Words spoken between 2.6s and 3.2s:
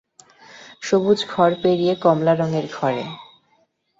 ঘরে।